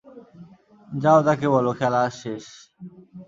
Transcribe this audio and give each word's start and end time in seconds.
যাও 0.95 1.19
তাকে 1.27 1.47
বল, 1.53 1.67
খেলা 1.79 1.99
আজ 2.05 2.13
শেষ। 2.21 2.45